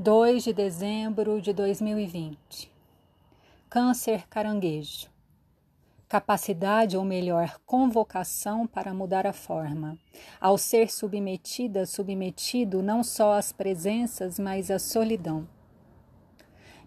2 0.00 0.44
de 0.44 0.52
dezembro 0.52 1.42
de 1.42 1.52
2020. 1.52 2.70
Câncer 3.68 4.28
caranguejo. 4.28 5.08
Capacidade, 6.08 6.96
ou 6.96 7.04
melhor, 7.04 7.58
convocação 7.66 8.64
para 8.64 8.94
mudar 8.94 9.26
a 9.26 9.32
forma. 9.32 9.98
Ao 10.40 10.56
ser 10.56 10.88
submetida, 10.88 11.84
submetido 11.84 12.80
não 12.80 13.02
só 13.02 13.32
às 13.32 13.50
presenças, 13.50 14.38
mas 14.38 14.70
à 14.70 14.78
solidão. 14.78 15.48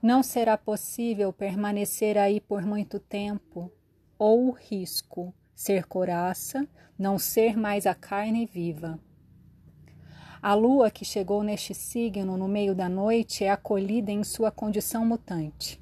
Não 0.01 0.23
será 0.23 0.57
possível 0.57 1.33
permanecer 1.33 2.17
aí 2.17 2.39
por 2.39 2.61
muito 2.61 2.97
tempo, 2.97 3.69
ou 4.17 4.47
o 4.47 4.51
risco 4.51 5.33
ser 5.53 5.85
coraça, 5.85 6.65
não 6.97 7.19
ser 7.19 7.57
mais 7.57 7.85
a 7.85 7.93
carne 7.93 8.45
viva 8.45 8.97
a 10.41 10.55
lua 10.55 10.89
que 10.89 11.05
chegou 11.05 11.43
neste 11.43 11.73
signo 11.73 12.35
no 12.35 12.47
meio 12.47 12.73
da 12.73 12.89
noite 12.89 13.43
é 13.43 13.51
acolhida 13.51 14.11
em 14.11 14.23
sua 14.23 14.49
condição 14.49 15.05
mutante. 15.05 15.79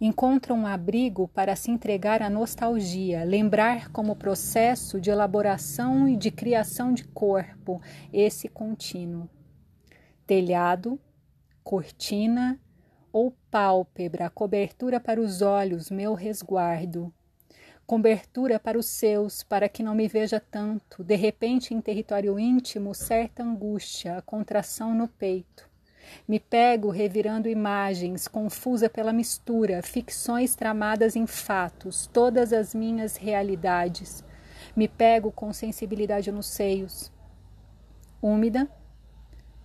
Encontra 0.00 0.54
um 0.54 0.66
abrigo 0.66 1.26
para 1.28 1.56
se 1.56 1.70
entregar 1.70 2.22
à 2.22 2.30
nostalgia, 2.30 3.24
lembrar 3.24 3.90
como 3.90 4.14
processo 4.14 5.00
de 5.00 5.10
elaboração 5.10 6.08
e 6.08 6.16
de 6.16 6.30
criação 6.30 6.92
de 6.92 7.04
corpo 7.04 7.80
esse 8.12 8.48
contínuo. 8.48 9.28
Telhado, 10.26 10.98
cortina 11.62 12.60
ou 13.12 13.36
pálpebra, 13.50 14.30
cobertura 14.30 15.00
para 15.00 15.20
os 15.20 15.42
olhos, 15.42 15.90
meu 15.90 16.14
resguardo 16.14 17.12
cobertura 17.86 18.58
para 18.58 18.78
os 18.78 18.86
seus, 18.86 19.42
para 19.42 19.68
que 19.68 19.82
não 19.82 19.94
me 19.94 20.08
veja 20.08 20.40
tanto, 20.40 21.04
de 21.04 21.16
repente 21.16 21.74
em 21.74 21.80
território 21.80 22.38
íntimo, 22.38 22.94
certa 22.94 23.42
angústia, 23.42 24.16
a 24.18 24.22
contração 24.22 24.94
no 24.94 25.06
peito. 25.06 25.68
Me 26.28 26.38
pego 26.38 26.90
revirando 26.90 27.48
imagens, 27.48 28.28
confusa 28.28 28.88
pela 28.88 29.12
mistura, 29.12 29.82
ficções 29.82 30.54
tramadas 30.54 31.16
em 31.16 31.26
fatos, 31.26 32.08
todas 32.12 32.52
as 32.52 32.74
minhas 32.74 33.16
realidades. 33.16 34.22
Me 34.76 34.86
pego 34.86 35.32
com 35.32 35.52
sensibilidade 35.52 36.30
nos 36.30 36.46
seios. 36.46 37.10
Úmida, 38.22 38.68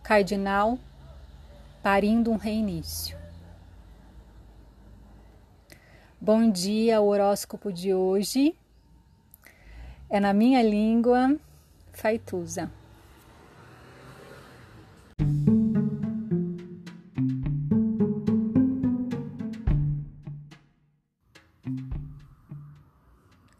cardinal, 0.01 0.77
parindo 1.83 2.31
um 2.31 2.37
reinício. 2.37 3.18
Bom 6.21 6.51
dia, 6.51 6.99
o 6.99 7.07
horóscopo 7.07 7.71
de 7.71 7.93
hoje 7.93 8.53
é 10.09 10.19
na 10.19 10.33
minha 10.33 10.61
língua 10.61 11.39
faitusa. 11.93 12.69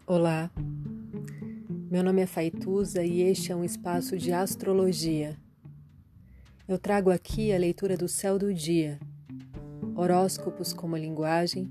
Olá, 0.06 0.50
meu 1.90 2.04
nome 2.04 2.20
é 2.20 2.26
Faituza 2.26 3.02
e 3.02 3.22
este 3.22 3.52
é 3.52 3.56
um 3.56 3.64
espaço 3.64 4.18
de 4.18 4.34
astrologia. 4.34 5.34
Eu 6.68 6.78
trago 6.78 7.10
aqui 7.10 7.54
a 7.54 7.58
leitura 7.58 7.96
do 7.96 8.06
céu 8.06 8.38
do 8.38 8.52
dia, 8.52 9.00
horóscopos 9.96 10.74
como 10.74 10.94
linguagem 10.94 11.70